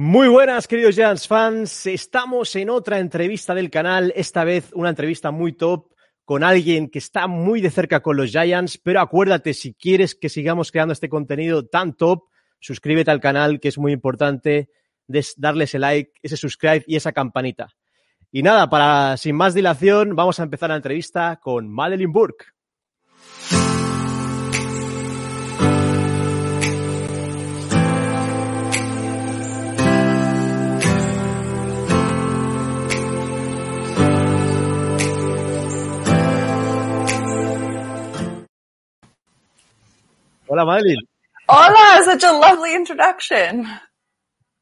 [0.00, 1.86] Muy buenas, queridos Giants fans.
[1.86, 5.88] Estamos en otra entrevista del canal, esta vez una entrevista muy top
[6.24, 10.28] con alguien que está muy de cerca con los Giants, pero acuérdate, si quieres que
[10.28, 12.28] sigamos creando este contenido tan top,
[12.60, 14.70] suscríbete al canal, que es muy importante,
[15.36, 17.66] darle ese like, ese subscribe y esa campanita.
[18.30, 22.44] Y nada, para sin más dilación, vamos a empezar la entrevista con Madeline Burke.
[40.48, 41.02] Hola, Madeline.
[41.46, 43.68] Hola, such a lovely introduction.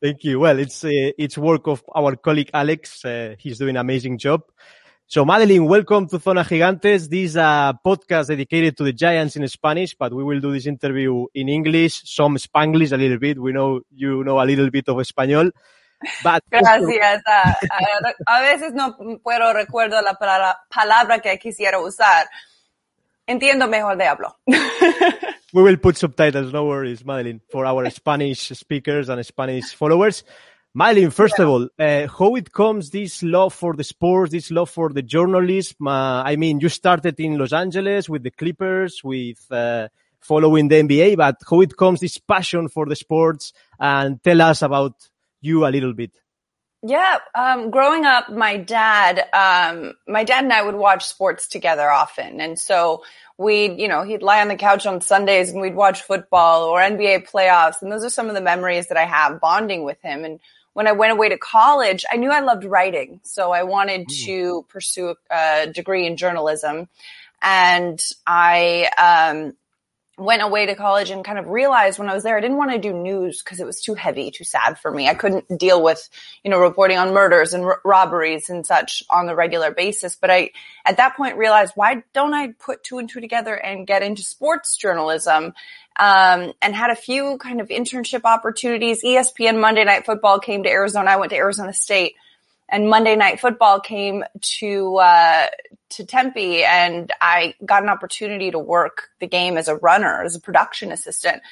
[0.02, 0.40] Thank you.
[0.40, 3.04] Well, it's uh, it's work of our colleague Alex.
[3.04, 4.42] Uh, he's doing an amazing job.
[5.06, 7.08] So, Madeline, welcome to Zona Gigantes.
[7.08, 10.66] This is a podcast dedicated to the Giants in Spanish, but we will do this
[10.66, 13.38] interview in English, some Spanglish a little bit.
[13.38, 15.52] We know you know a little bit of Español.
[16.24, 17.22] But Gracias.
[17.26, 17.56] a,
[18.26, 20.18] a veces no puedo recuerdo la
[20.68, 22.26] palabra que quisiera usar.
[23.28, 24.36] Entiendo mejor de hablo.
[25.56, 30.22] we will put subtitles, no worries, Madeline, for our Spanish speakers and Spanish followers.
[30.74, 34.68] Madeline, first of all, uh, how it comes this love for the sports, this love
[34.68, 35.86] for the journalism?
[35.86, 39.88] Uh, I mean, you started in Los Angeles with the Clippers, with uh,
[40.20, 43.54] following the NBA, but how it comes this passion for the sports?
[43.80, 45.08] And tell us about
[45.40, 46.10] you a little bit.
[46.82, 51.90] Yeah, um, growing up, my dad, um, my dad and I would watch sports together
[51.90, 53.02] often, and so
[53.38, 56.80] we'd, you know, he'd lie on the couch on Sundays and we'd watch football or
[56.80, 60.24] NBA playoffs, and those are some of the memories that I have bonding with him.
[60.24, 60.38] And
[60.74, 64.24] when I went away to college, I knew I loved writing, so I wanted mm.
[64.26, 66.88] to pursue a degree in journalism,
[67.42, 68.90] and I.
[68.98, 69.56] Um,
[70.18, 72.70] went away to college and kind of realized when I was there, I didn't want
[72.70, 75.08] to do news because it was too heavy, too sad for me.
[75.08, 76.08] I couldn't deal with,
[76.42, 80.16] you know, reporting on murders and r- robberies and such on the regular basis.
[80.16, 80.50] But I,
[80.86, 84.22] at that point, realized why don't I put two and two together and get into
[84.22, 85.52] sports journalism?
[85.98, 89.02] Um, and had a few kind of internship opportunities.
[89.02, 91.12] ESPN Monday Night Football came to Arizona.
[91.12, 92.16] I went to Arizona State
[92.68, 95.46] and Monday Night Football came to uh,
[95.90, 100.34] to Tempe, and I got an opportunity to work the game as a runner, as
[100.34, 101.42] a production assistant,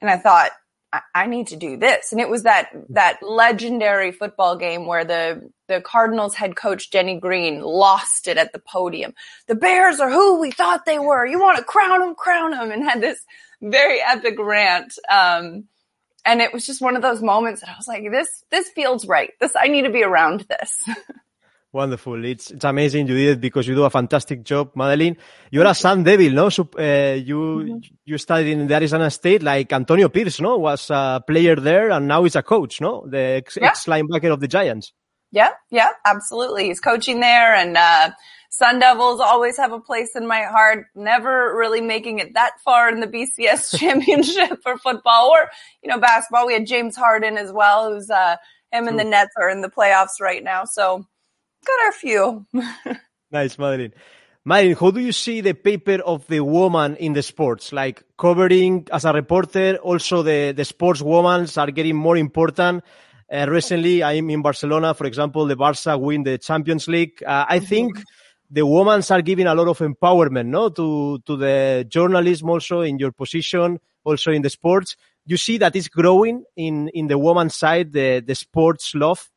[0.00, 0.52] and I thought
[0.92, 2.12] I, I need to do this.
[2.12, 7.18] And it was that that legendary football game where the the Cardinals head coach Denny
[7.18, 9.14] Green lost it at the podium.
[9.48, 11.26] The Bears are who we thought they were.
[11.26, 13.18] You want to crown them, crown them, and had this
[13.60, 14.98] very epic rant.
[15.10, 15.64] Um,
[16.24, 19.06] and it was just one of those moments that I was like, this, this feels
[19.06, 19.30] right.
[19.40, 20.82] This, I need to be around this.
[21.72, 22.24] Wonderful.
[22.24, 25.16] It's, it's amazing you did it because you do a fantastic job, Madeline.
[25.50, 26.48] You're a Sun Devil, no?
[26.48, 27.78] So, uh, you, mm-hmm.
[28.04, 30.56] you studied in the Arizona State like Antonio Pierce, no?
[30.56, 33.04] Was a player there and now he's a coach, no?
[33.08, 33.66] The ex, yeah.
[33.66, 34.92] ex linebacker of the Giants.
[35.32, 36.66] Yeah, yeah, absolutely.
[36.66, 38.10] He's coaching there and, uh,
[38.56, 42.88] Sun Devils always have a place in my heart, never really making it that far
[42.88, 45.50] in the BCS championship for football or,
[45.82, 46.46] you know, basketball.
[46.46, 48.36] We had James Harden as well, who's, uh,
[48.70, 50.66] him and the Nets are in the playoffs right now.
[50.66, 51.04] So
[51.66, 52.46] got our few.
[53.32, 53.92] nice, Madeline.
[54.44, 57.72] Madeline, how do you see the paper of the woman in the sports?
[57.72, 62.84] Like covering as a reporter, also the, the sports women are getting more important.
[63.32, 67.20] Uh, recently, I'm in Barcelona, for example, the Barca win the Champions League.
[67.26, 68.02] Uh, I think mm-hmm
[68.50, 72.98] the women are giving a lot of empowerment, no, to to the journalism also in
[72.98, 74.96] your position, also in the sports.
[75.26, 79.30] You see that it's growing in in the woman side, the the sports love.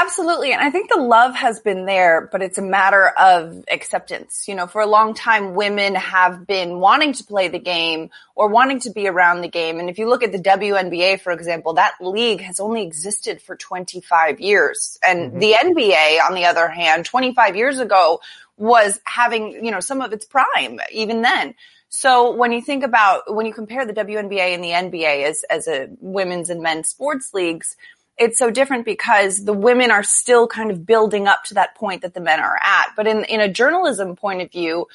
[0.00, 0.52] Absolutely.
[0.52, 4.46] And I think the love has been there, but it's a matter of acceptance.
[4.46, 8.46] You know, for a long time, women have been wanting to play the game or
[8.46, 9.80] wanting to be around the game.
[9.80, 13.56] And if you look at the WNBA, for example, that league has only existed for
[13.56, 15.00] 25 years.
[15.02, 15.38] And mm-hmm.
[15.40, 18.20] the NBA, on the other hand, 25 years ago
[18.56, 21.56] was having, you know, some of its prime even then.
[21.90, 25.66] So when you think about, when you compare the WNBA and the NBA as, as
[25.66, 27.76] a women's and men's sports leagues,
[28.18, 32.02] it's so different because the women are still kind of building up to that point
[32.02, 32.88] that the men are at.
[32.96, 34.86] But in, in a journalism point of view,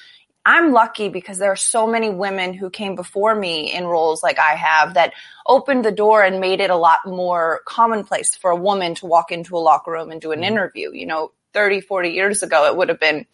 [0.45, 4.39] I'm lucky because there are so many women who came before me in roles like
[4.39, 5.13] I have that
[5.47, 9.31] opened the door and made it a lot more commonplace for a woman to walk
[9.31, 10.51] into a locker room and do an mm-hmm.
[10.51, 10.91] interview.
[10.91, 13.25] You know, 30, 40 years ago, it would have been,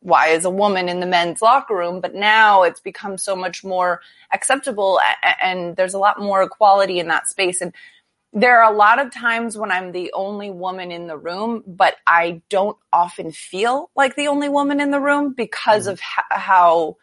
[0.00, 2.00] why is a woman in the men's locker room?
[2.00, 4.00] But now it's become so much more
[4.32, 4.98] acceptable
[5.40, 7.60] and there's a lot more equality in that space.
[7.60, 7.72] And
[8.32, 11.96] there are a lot of times when I'm the only woman in the room, but
[12.06, 15.92] I don't often feel like the only woman in the room because mm-hmm.
[15.92, 16.00] of
[16.30, 16.96] how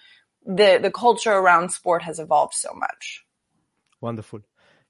[0.45, 3.25] the the culture around sport has evolved so much.
[4.00, 4.41] Wonderful.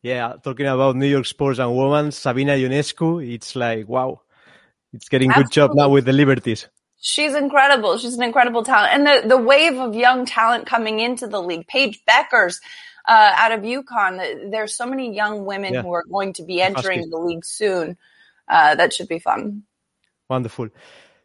[0.03, 4.21] Yeah, talking about New York sports and women, Sabrina Ionescu, it's like, wow,
[4.93, 5.49] it's getting Absolutely.
[5.49, 6.67] good job now with the Liberties.
[6.99, 7.97] She's incredible.
[7.97, 8.93] She's an incredible talent.
[8.93, 12.59] And the, the wave of young talent coming into the league, Paige Bueckers,
[13.07, 15.81] uh, out of UConn, there's so many young women yeah.
[15.81, 17.97] who are going to be entering the league soon.
[18.47, 19.63] Uh, that should be fun.
[20.29, 20.69] Wonderful.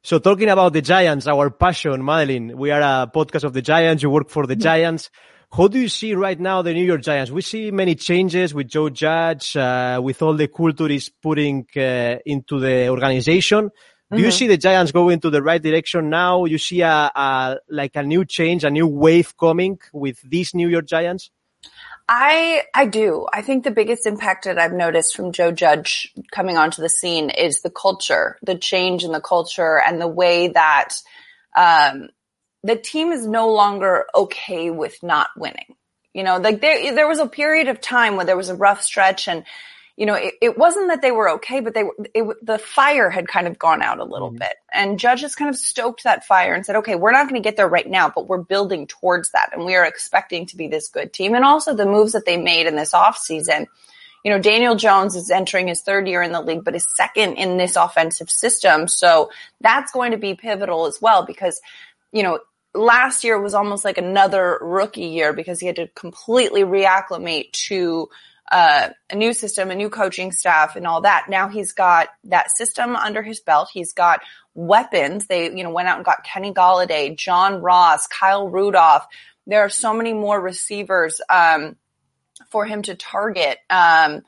[0.03, 4.03] So talking about the Giants, our passion, Madeline, we are a podcast of the Giants.
[4.03, 4.63] You work for the mm-hmm.
[4.63, 5.11] Giants.
[5.53, 7.31] How do you see right now the New York Giants?
[7.31, 12.17] We see many changes with Joe Judge, uh, with all the culture he's putting uh,
[12.25, 13.69] into the organization.
[14.11, 14.25] Do mm-hmm.
[14.25, 16.47] you see the Giants going to the right direction now?
[16.47, 20.69] You see a, a, like a new change, a new wave coming with these New
[20.69, 21.31] York Giants?
[22.15, 23.27] I I do.
[23.33, 27.31] I think the biggest impact that I've noticed from Joe Judge coming onto the scene
[27.31, 30.91] is the culture, the change in the culture, and the way that
[31.57, 32.11] um,
[32.63, 35.75] the team is no longer okay with not winning.
[36.13, 38.83] You know, like there, there was a period of time where there was a rough
[38.83, 39.45] stretch and,
[39.97, 41.85] you know, it, it wasn't that they were okay, but they,
[42.15, 44.39] it, the fire had kind of gone out a little mm-hmm.
[44.39, 47.47] bit and judges kind of stoked that fire and said, okay, we're not going to
[47.47, 49.51] get there right now, but we're building towards that.
[49.53, 51.35] And we are expecting to be this good team.
[51.35, 53.67] And also the moves that they made in this off season,
[54.25, 57.35] you know, Daniel Jones is entering his third year in the league, but is second
[57.35, 58.89] in this offensive system.
[58.89, 59.31] So
[59.61, 61.61] that's going to be pivotal as well because,
[62.13, 62.39] you know,
[62.75, 68.09] last year was almost like another rookie year because he had to completely reacclimate to
[68.53, 71.27] uh, a new system, a new coaching staff and all that.
[71.29, 73.71] Now he's got that system under his belt.
[73.73, 74.21] He's got
[74.55, 75.27] weapons.
[75.27, 79.07] They, you know, went out and got Kenny Golladay, John Ross, Kyle Rudolph.
[79.47, 81.77] There are so many more receivers, um,
[82.51, 83.59] for him to target.
[83.71, 84.21] Um,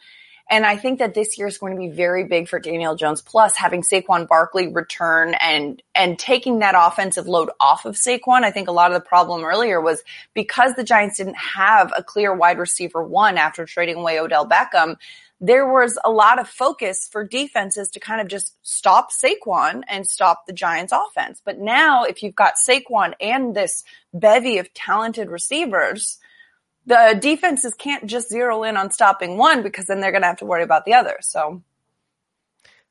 [0.50, 3.22] and I think that this year is going to be very big for Daniel Jones.
[3.22, 8.44] Plus, having Saquon Barkley return and and taking that offensive load off of Saquon.
[8.44, 10.02] I think a lot of the problem earlier was
[10.34, 14.96] because the Giants didn't have a clear wide receiver one after trading away Odell Beckham.
[15.40, 20.06] There was a lot of focus for defenses to kind of just stop Saquon and
[20.06, 21.40] stop the Giants offense.
[21.44, 23.82] But now if you've got Saquon and this
[24.12, 26.18] bevy of talented receivers,
[26.86, 30.38] the defenses can't just zero in on stopping one because then they're going to have
[30.38, 31.16] to worry about the other.
[31.22, 31.62] So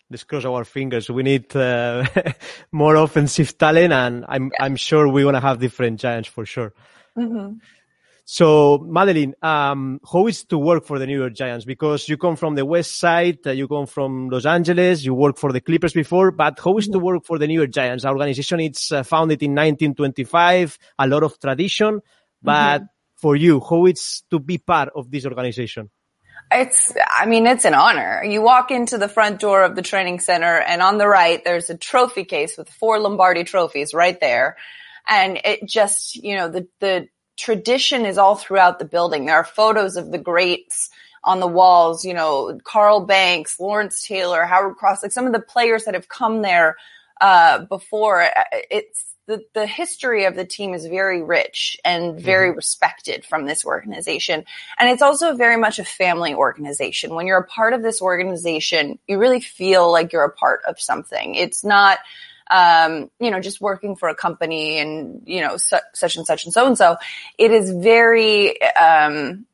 [0.10, 1.10] let's cross our fingers.
[1.10, 2.06] We need uh,
[2.72, 4.66] more offensive talent, and I'm yeah.
[4.66, 6.74] I'm sure we're going to have different giants for sure.
[7.18, 7.58] Mm-hmm.
[8.26, 11.66] So, Madeline, um, how is to work for the New York Giants?
[11.66, 15.40] Because you come from the West Side, uh, you come from Los Angeles, you worked
[15.40, 16.94] for the Clippers before, but how is mm-hmm.
[16.94, 18.06] to work for the New York Giants?
[18.06, 22.00] Our organization it's uh, founded in 1925, a lot of tradition,
[22.42, 22.86] but mm-hmm
[23.24, 23.62] for you?
[23.62, 25.90] How it's to be part of this organization?
[26.52, 28.22] It's, I mean, it's an honor.
[28.24, 31.70] You walk into the front door of the training center and on the right, there's
[31.70, 34.58] a trophy case with four Lombardi trophies right there.
[35.08, 39.26] And it just, you know, the, the tradition is all throughout the building.
[39.26, 40.90] There are photos of the greats
[41.24, 45.40] on the walls, you know, Carl Banks, Lawrence Taylor, Howard Cross, like some of the
[45.40, 46.76] players that have come there,
[47.22, 48.28] uh, before.
[48.70, 52.58] It's, the, the history of the team is very rich and very mm-hmm.
[52.58, 54.44] respected from this organization.
[54.78, 57.16] And it's also very much a family organization.
[57.16, 60.80] When you're a part of this organization, you really feel like you're a part of
[60.80, 61.36] something.
[61.36, 62.00] It's not,
[62.52, 66.44] um, you know, just working for a company and, you know, su- such and such
[66.44, 66.98] and so and so.
[67.38, 69.46] It is very, um,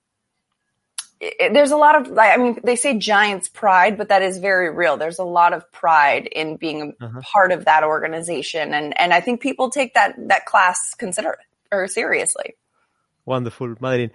[1.19, 4.69] it, there's a lot of I mean, they say Giants pride, but that is very
[4.74, 4.98] real.
[4.98, 7.22] There's a lot of pride in being uh-huh.
[7.22, 11.38] part of that organization, and and I think people take that that class consider
[11.72, 12.55] or seriously.
[13.25, 14.12] Wonderful, Madeline.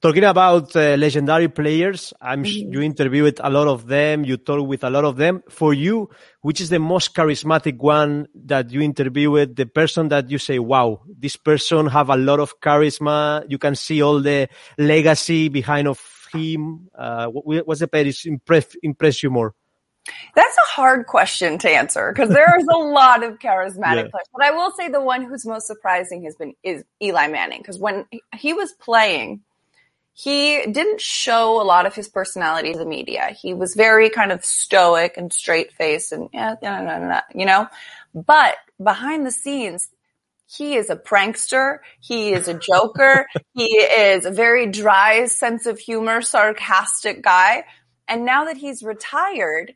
[0.00, 2.72] Talking about uh, legendary players, I'm mm-hmm.
[2.72, 4.24] you interviewed a lot of them.
[4.24, 5.42] You talk with a lot of them.
[5.48, 6.10] For you,
[6.42, 9.56] which is the most charismatic one that you interviewed?
[9.56, 13.74] The person that you say, "Wow, this person have a lot of charisma." You can
[13.74, 15.98] see all the legacy behind of
[16.32, 16.88] him?
[16.94, 19.54] Uh, what, what's the player impress, impress you more?
[20.34, 24.10] That's a hard question to answer because there is a lot of charismatic yeah.
[24.10, 24.28] players.
[24.32, 27.78] But I will say the one who's most surprising has been is Eli Manning because
[27.78, 28.06] when
[28.36, 29.40] he was playing,
[30.12, 33.36] he didn't show a lot of his personality to the media.
[33.38, 37.46] He was very kind of stoic and straight faced and yeah, no, no, no, you
[37.46, 37.68] know.
[38.14, 39.90] But behind the scenes,
[40.46, 41.78] he is a prankster.
[42.00, 43.26] He is a joker.
[43.54, 47.64] he is a very dry sense of humor, sarcastic guy.
[48.08, 49.74] And now that he's retired,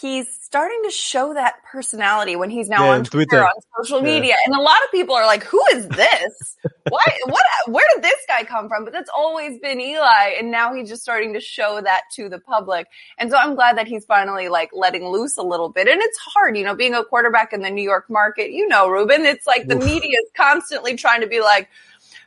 [0.00, 3.98] he's starting to show that personality when he's now yeah, on Twitter, Twitter, on social
[3.98, 4.14] yeah.
[4.14, 4.36] media.
[4.46, 6.56] And a lot of people are like, who is this?
[6.88, 8.84] Why, what, where did this guy come from?
[8.84, 10.34] But that's always been Eli.
[10.38, 12.86] And now he's just starting to show that to the public.
[13.18, 15.88] And so I'm glad that he's finally like letting loose a little bit.
[15.88, 18.88] And it's hard, you know, being a quarterback in the New York market, you know,
[18.88, 21.68] Ruben, it's like the media is constantly trying to be like,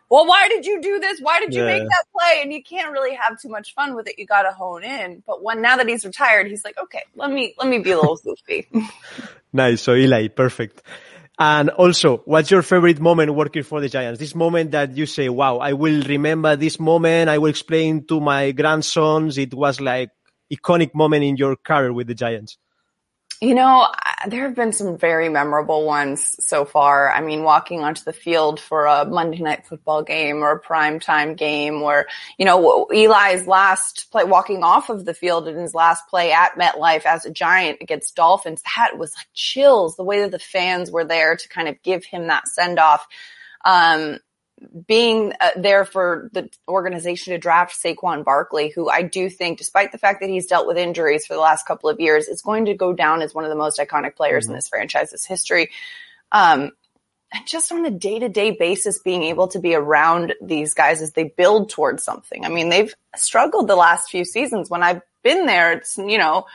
[0.09, 1.19] well, why did you do this?
[1.19, 1.79] Why did you yeah.
[1.79, 2.41] make that play?
[2.41, 4.19] And you can't really have too much fun with it.
[4.19, 5.23] You got to hone in.
[5.25, 7.97] But when now that he's retired, he's like, okay, let me let me be a
[7.97, 8.67] little goofy.
[9.53, 9.81] nice.
[9.81, 10.83] So Eli, perfect.
[11.37, 14.19] And also, what's your favorite moment working for the Giants?
[14.19, 17.29] This moment that you say, wow, I will remember this moment.
[17.29, 19.37] I will explain to my grandsons.
[19.37, 20.11] It was like
[20.53, 22.57] iconic moment in your career with the Giants.
[23.41, 23.87] You know,
[24.27, 27.11] there have been some very memorable ones so far.
[27.11, 31.01] I mean, walking onto the field for a Monday night football game or a prime
[31.01, 35.75] time game or, you know, Eli's last play, walking off of the field in his
[35.75, 40.21] last play at MetLife as a giant against Dolphins, that was like chills, the way
[40.21, 43.05] that the fans were there to kind of give him that send off.
[43.65, 44.19] Um,
[44.87, 49.91] being uh, there for the organization to draft Saquon Barkley, who I do think, despite
[49.91, 52.65] the fact that he's dealt with injuries for the last couple of years, is going
[52.65, 54.53] to go down as one of the most iconic players mm-hmm.
[54.53, 55.71] in this franchise's history.
[56.31, 56.71] Um,
[57.33, 61.01] and just on a day to day basis, being able to be around these guys
[61.01, 62.45] as they build towards something.
[62.45, 64.69] I mean, they've struggled the last few seasons.
[64.69, 66.45] When I've been there, it's, you know,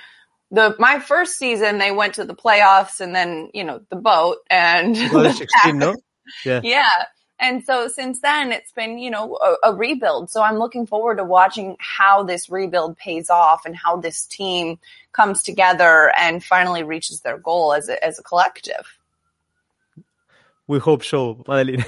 [0.50, 4.38] the my first season they went to the playoffs and then you know the boat
[4.50, 5.94] and 16, no?
[6.44, 6.88] yeah yeah
[7.40, 10.30] and so since then, it's been, you know, a, a, rebuild.
[10.30, 14.78] So I'm looking forward to watching how this rebuild pays off and how this team
[15.12, 18.98] comes together and finally reaches their goal as a, as a collective.
[20.66, 21.84] We hope so, Madeline.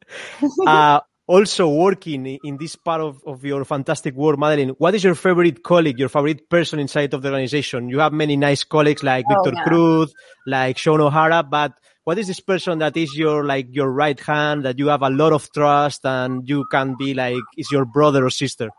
[0.66, 5.14] uh, also working in this part of, of your fantastic work, Madeline, what is your
[5.14, 7.88] favorite colleague, your favorite person inside of the organization?
[7.88, 9.64] You have many nice colleagues like oh, Victor yeah.
[9.64, 10.14] Cruz,
[10.46, 11.74] like Shaun O'Hara, but
[12.06, 15.10] what is this person that is your like your right hand that you have a
[15.10, 18.70] lot of trust and you can be like is your brother or sister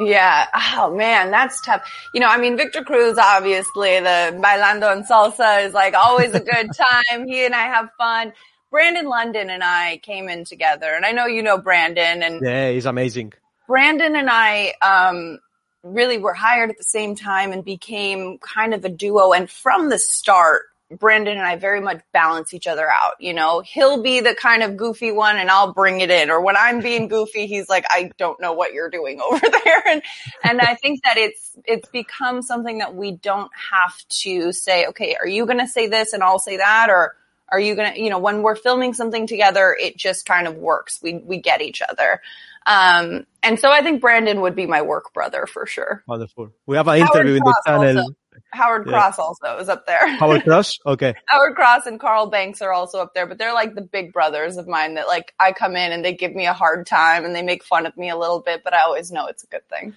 [0.00, 0.48] yeah.
[0.54, 1.88] Oh man, that's tough.
[2.14, 6.40] You know, I mean, Victor Cruz, obviously the bailando and salsa is like always a
[6.40, 6.70] good
[7.10, 7.28] time.
[7.28, 8.32] he and I have fun.
[8.70, 12.70] Brandon London and I came in together and I know you know Brandon and yeah,
[12.70, 13.34] he's amazing.
[13.68, 15.38] Brandon and I, um,
[15.84, 19.32] really were hired at the same time and became kind of a duo.
[19.32, 20.62] And from the start,
[20.98, 23.14] Brandon and I very much balance each other out.
[23.20, 26.30] You know, he'll be the kind of goofy one and I'll bring it in.
[26.30, 29.88] Or when I'm being goofy, he's like, I don't know what you're doing over there.
[29.88, 30.02] And,
[30.44, 35.16] and I think that it's, it's become something that we don't have to say, okay,
[35.20, 36.88] are you going to say this and I'll say that?
[36.90, 37.16] Or
[37.48, 40.56] are you going to, you know, when we're filming something together, it just kind of
[40.56, 41.00] works.
[41.02, 42.20] We, we get each other.
[42.66, 46.04] Um, and so I think Brandon would be my work brother for sure.
[46.06, 46.52] Wonderful.
[46.66, 47.98] We have an interview in the channel.
[47.98, 48.14] Also.
[48.52, 48.92] Howard yeah.
[48.92, 50.06] Cross also is up there.
[50.16, 50.78] Howard Cross?
[50.86, 51.14] Okay.
[51.26, 54.56] Howard Cross and Carl Banks are also up there, but they're like the big brothers
[54.56, 57.34] of mine that like I come in and they give me a hard time and
[57.34, 59.66] they make fun of me a little bit, but I always know it's a good
[59.68, 59.94] thing.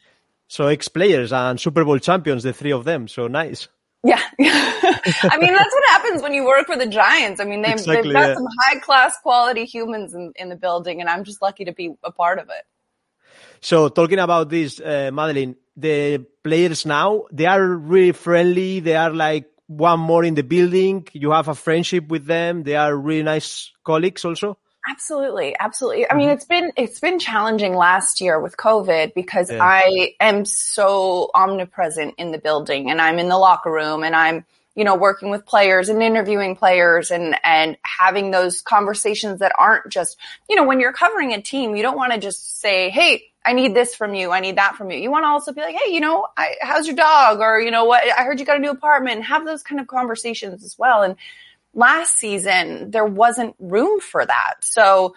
[0.47, 3.07] So ex players and Super Bowl champions, the three of them.
[3.07, 3.67] So nice.
[4.03, 4.21] Yeah.
[4.39, 7.41] I mean, that's what happens when you work for the Giants.
[7.41, 8.35] I mean, they've, exactly, they've got yeah.
[8.35, 11.95] some high class quality humans in, in the building and I'm just lucky to be
[12.03, 12.63] a part of it.
[13.61, 18.79] So talking about this, uh, Madeline, the players now, they are really friendly.
[18.79, 21.07] They are like one more in the building.
[21.11, 22.61] You have a friendship with them.
[22.61, 24.59] They are really nice colleagues also.
[24.87, 25.55] Absolutely.
[25.59, 26.09] Absolutely.
[26.09, 26.35] I mean, mm-hmm.
[26.35, 29.57] it's been, it's been challenging last year with COVID because yeah.
[29.59, 34.45] I am so omnipresent in the building and I'm in the locker room and I'm,
[34.75, 39.91] you know, working with players and interviewing players and, and having those conversations that aren't
[39.91, 43.23] just, you know, when you're covering a team, you don't want to just say, Hey,
[43.45, 44.31] I need this from you.
[44.31, 44.97] I need that from you.
[44.97, 47.39] You want to also be like, Hey, you know, I, how's your dog?
[47.39, 48.03] Or, you know what?
[48.03, 49.23] I heard you got a new apartment.
[49.23, 51.03] Have those kind of conversations as well.
[51.03, 51.15] And
[51.73, 54.55] last season, there wasn't room for that.
[54.61, 55.15] So,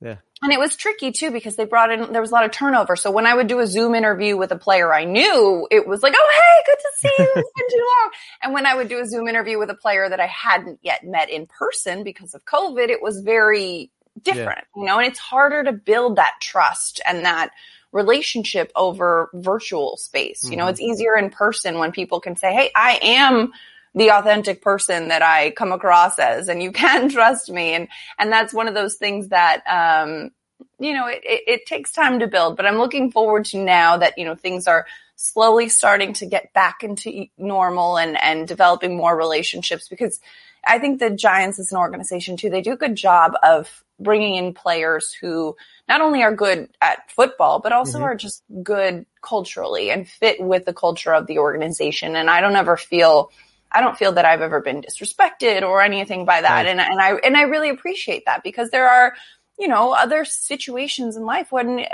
[0.00, 0.16] yeah.
[0.40, 2.94] And it was tricky too because they brought in, there was a lot of turnover.
[2.94, 6.02] So when I would do a Zoom interview with a player I knew, it was
[6.02, 7.32] like, oh, hey, good to see you.
[7.36, 8.10] It's been too long.
[8.42, 11.04] And when I would do a Zoom interview with a player that I hadn't yet
[11.04, 13.90] met in person because of COVID, it was very
[14.22, 14.80] different, yeah.
[14.80, 17.50] you know, and it's harder to build that trust and that
[17.92, 20.42] relationship over virtual space.
[20.42, 20.52] Mm-hmm.
[20.52, 20.70] You know, mm-hmm.
[20.70, 23.52] it's easier in person when people can say, Hey, I am
[23.94, 27.74] the authentic person that I come across as and you can trust me.
[27.74, 30.30] And, and that's one of those things that, um,
[30.78, 33.96] you know, it, it, it takes time to build, but I'm looking forward to now
[33.98, 38.96] that, you know, things are slowly starting to get back into normal and, and developing
[38.96, 40.20] more relationships because
[40.64, 44.36] I think the Giants as an organization too, they do a good job of bringing
[44.36, 45.56] in players who
[45.88, 48.04] not only are good at football, but also mm-hmm.
[48.04, 52.16] are just good culturally and fit with the culture of the organization.
[52.16, 53.30] And I don't ever feel
[53.70, 56.64] I don't feel that I've ever been disrespected or anything by that.
[56.64, 56.66] Right.
[56.66, 59.14] And, and I, and I really appreciate that because there are,
[59.58, 61.84] you know, other situations in life when uh,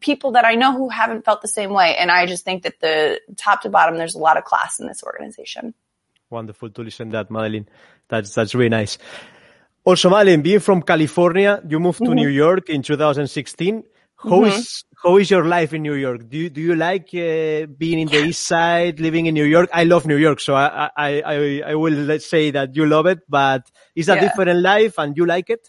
[0.00, 1.96] people that I know who haven't felt the same way.
[1.96, 4.86] And I just think that the top to bottom, there's a lot of class in
[4.86, 5.74] this organization.
[6.30, 7.68] Wonderful to listen to that, Madeline.
[8.08, 8.98] That's, that's really nice.
[9.84, 13.82] Also, Madeline, being from California, you moved to New York in 2016.
[14.28, 16.28] How is how is your life in New York?
[16.28, 19.68] Do you, do you like uh, being in the East Side, living in New York?
[19.72, 23.20] I love New York, so I I I, I will say that you love it,
[23.28, 24.20] but it's a Yeah.
[24.20, 25.68] different life, and you like it.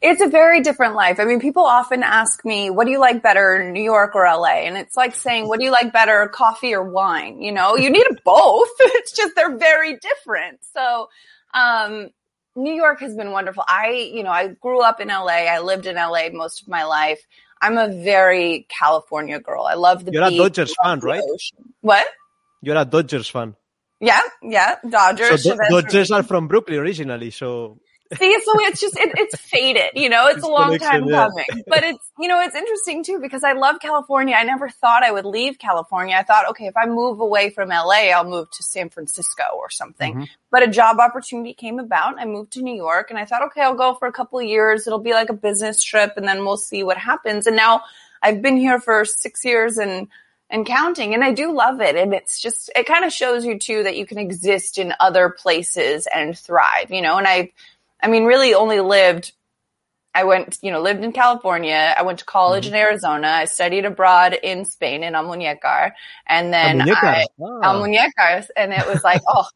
[0.00, 1.18] It's a very different life.
[1.20, 4.66] I mean, people often ask me, what do you like better, New York or LA?
[4.66, 7.40] And it's like saying, what do you like better, coffee or wine?
[7.40, 8.68] You know, you need both.
[8.80, 10.60] It's just they're very different.
[10.74, 11.08] So,
[11.54, 12.10] um,
[12.54, 13.64] New York has been wonderful.
[13.66, 15.26] I, you know, I grew up in LA.
[15.48, 17.20] I lived in LA most of my life.
[17.60, 19.64] I'm a very California girl.
[19.64, 21.22] I love the You're a Dodgers fan, right?
[21.22, 21.72] ocean.
[21.80, 22.06] What?
[22.60, 23.54] You're a Dodgers fan.
[24.00, 25.44] Yeah, yeah, Dodgers.
[25.44, 27.78] So Do- Dodgers are from Brooklyn originally, so
[28.18, 30.26] See, so it's just it, it's faded, you know.
[30.26, 33.52] It's, It's a long time coming, but it's you know it's interesting too because I
[33.52, 34.34] love California.
[34.34, 36.16] I never thought I would leave California.
[36.16, 39.70] I thought, okay, if I move away from LA, I'll move to San Francisco or
[39.70, 40.14] something.
[40.14, 40.24] Mm-hmm.
[40.50, 42.18] But a job opportunity came about.
[42.18, 44.44] I moved to New York, and I thought, okay, I'll go for a couple of
[44.44, 44.86] years.
[44.86, 47.46] It'll be like a business trip, and then we'll see what happens.
[47.46, 47.82] And now
[48.22, 50.08] I've been here for six years and
[50.52, 51.96] and counting, and I do love it.
[51.96, 55.30] And it's just it kind of shows you too that you can exist in other
[55.30, 57.16] places and thrive, you know.
[57.16, 57.52] And I
[58.02, 59.32] I mean, really only lived,
[60.14, 61.94] I went, you know, lived in California.
[61.96, 62.74] I went to college Mm-hmm.
[62.74, 63.28] in Arizona.
[63.28, 65.92] I studied abroad in Spain in Almuñécar.
[66.26, 67.14] And then Almuñécar.
[67.14, 67.72] I, Ah.
[67.72, 68.46] Almuñécar.
[68.56, 69.46] And it was like, oh,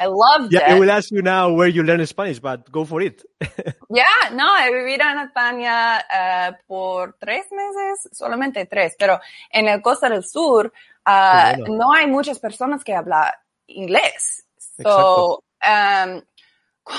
[0.00, 0.80] I loved Yeah, I it.
[0.80, 3.22] will ask you now where you learn Spanish, but go for it.
[3.92, 9.18] Yeah, no, he vivido en España eh, por tres meses, solamente tres, pero
[9.52, 10.72] en el Costa del Sur
[11.04, 11.76] Qué bueno.
[11.76, 13.32] no hay muchas personas que hablan
[13.66, 14.44] inglés.
[14.80, 16.22] So, um,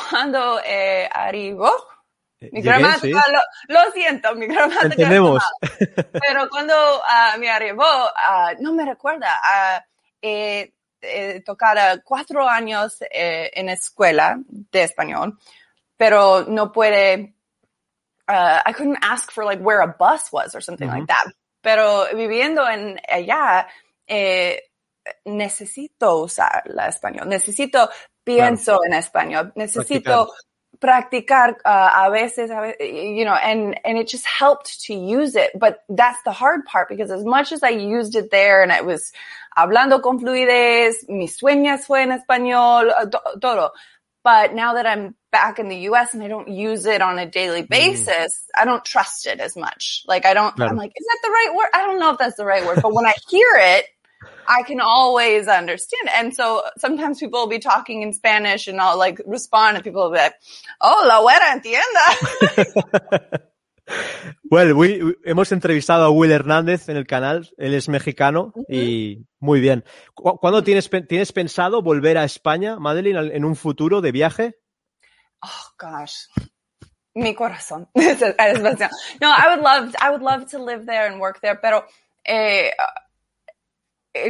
[0.10, 1.72] cuando eh, arribó,
[2.40, 3.32] mi Llegué, gramática, sí.
[3.32, 5.44] lo, lo siento, mi gramática Entendemos.
[5.44, 6.08] mal.
[6.12, 6.74] Pero cuando
[7.08, 9.86] ah, me arribó, ah, no me recuerda, ah,
[10.22, 15.38] eh, eh, tocar cuatro años eh, en escuela de español,
[15.98, 17.34] pero no puede,
[18.28, 21.34] uh, I couldn't ask for like where a bus was or something like that.
[21.62, 23.68] Pero viviendo en allá,
[24.08, 24.64] eh,
[25.26, 27.90] necesito usar la español, necesito,
[28.24, 30.30] pienso en español, necesito
[30.80, 35.52] practicar uh, a veces, you know, and, and it just helped to use it.
[35.58, 38.82] But that's the hard part because as much as I used it there and I
[38.82, 39.12] was
[39.56, 43.06] hablando con fluidez, mis sueños fue en español, uh,
[43.40, 43.70] todo.
[44.24, 47.26] But now that I'm back in the US and I don't use it on a
[47.26, 50.04] daily basis, I don't trust it as much.
[50.08, 50.72] Like I don't, Claro.
[50.72, 51.70] I'm like, is that the right word?
[51.74, 53.86] I don't know if that's the right word, but when I hear it,
[54.60, 56.10] I can always understand.
[56.14, 60.04] And so sometimes people will be talking in Spanish and I'll like respond and people
[60.04, 60.36] will be like,
[60.82, 63.42] oh, la güera entienda.
[64.50, 69.26] Well, we- we- hemos entrevistado a Will Hernández en el canal, él es mexicano y
[69.40, 69.84] muy bien.
[70.14, 74.56] ¿Cu- ¿Cuándo tienes, tienes pensado volver a España, Madeline, en un futuro de viaje?
[75.42, 76.28] Oh gosh.
[77.16, 77.90] Mi corazón.
[77.96, 81.86] No, I would love, I would love to live there and work there, pero
[82.24, 82.72] eh,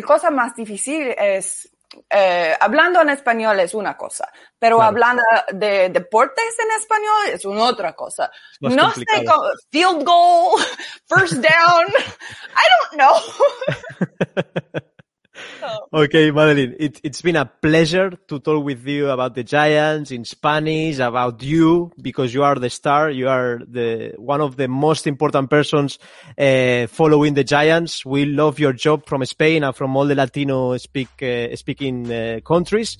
[0.05, 1.69] cosa más difícil es
[2.09, 4.89] eh, hablando en español es una cosa, pero Claro.
[4.89, 8.31] hablando de deportes en español es una otra cosa.
[8.61, 9.41] más no sé complicado.
[9.41, 10.61] cómo, field goal,
[11.07, 11.85] first down,
[12.55, 13.15] I don't know.
[15.93, 20.25] Okay, Madeline, it, it's been a pleasure to talk with you about the Giants in
[20.25, 23.09] Spanish, about you, because you are the star.
[23.09, 25.99] You are the one of the most important persons
[26.37, 28.05] uh, following the Giants.
[28.05, 32.39] We love your job from Spain and from all the Latino speak uh, speaking uh,
[32.45, 32.97] countries.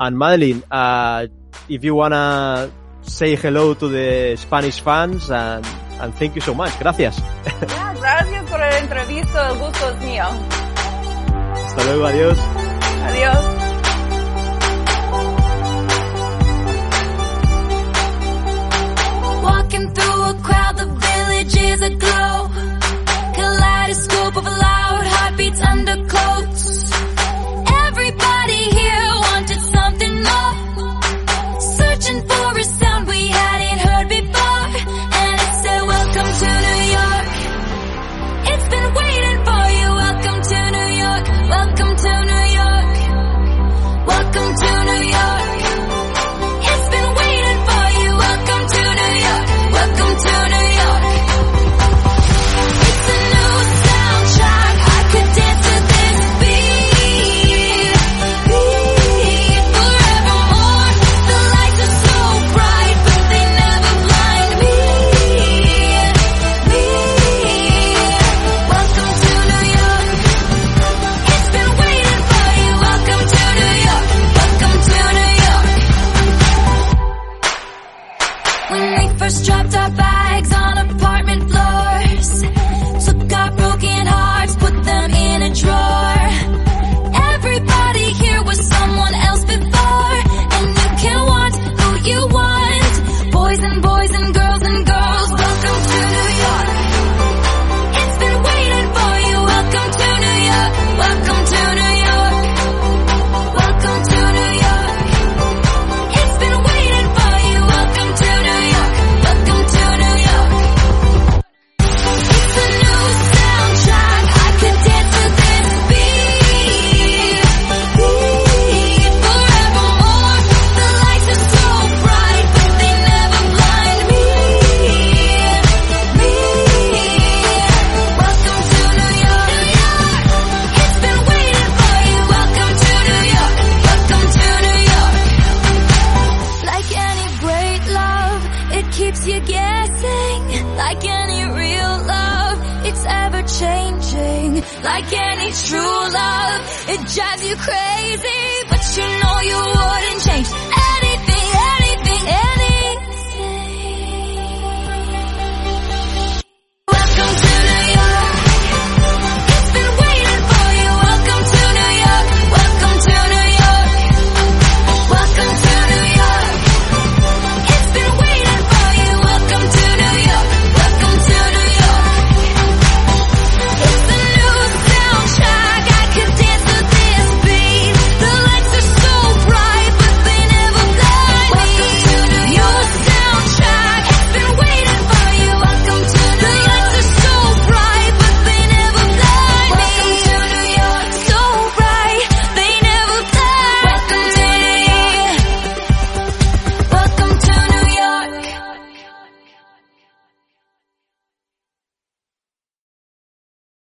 [0.00, 1.26] And Madeline, uh,
[1.68, 5.66] if you wanna say hello to the Spanish fans, and,
[6.00, 6.76] and thank you so much.
[6.78, 7.18] Gracias.
[7.68, 10.24] yeah, gracias por la entrevista, el gusto es mío.
[11.74, 12.38] Hasta luego, adiós.
[13.08, 13.44] Adiós.
[19.42, 22.48] Walking through a crowd, the village is aglow.
[23.34, 25.96] Kaleidoscope of loud heartbeats under